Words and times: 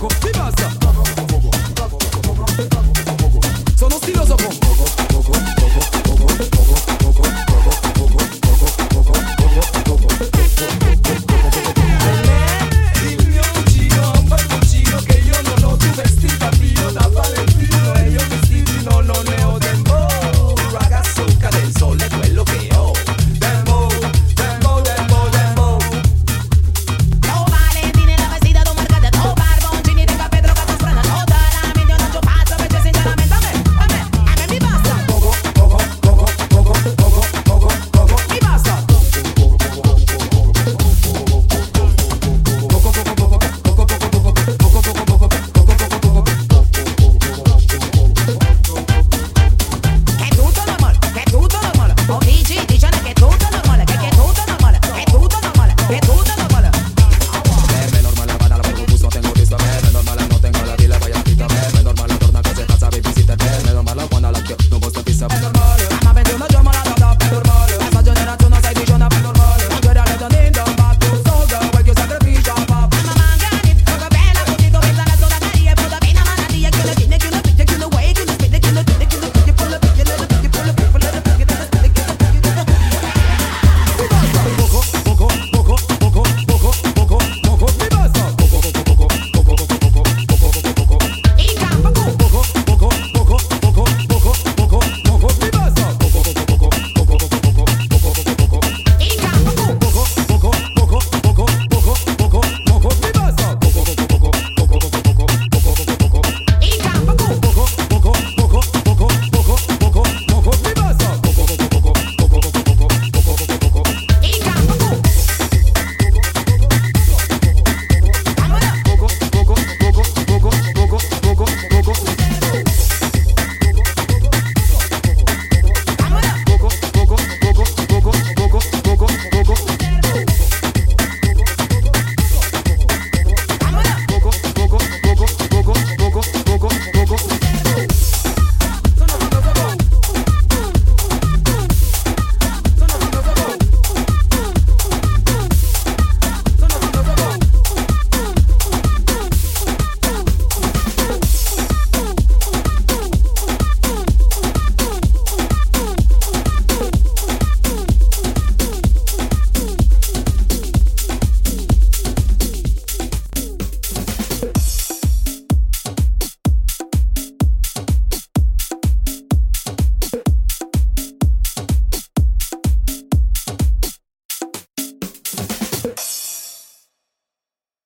Coco, 0.00 0.14
Bibasa. 0.24 1.19